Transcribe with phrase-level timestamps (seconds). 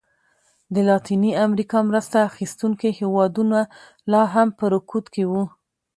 [0.73, 3.59] د لاتینې امریکا مرسته اخیستونکي هېوادونه
[4.11, 5.43] لا هم په رکود کې وو.